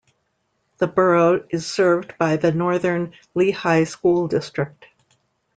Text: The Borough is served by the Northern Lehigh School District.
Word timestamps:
The 0.79 0.87
Borough 0.87 1.45
is 1.51 1.67
served 1.71 2.17
by 2.17 2.35
the 2.37 2.51
Northern 2.51 3.13
Lehigh 3.35 3.83
School 3.83 4.27
District. 4.27 4.87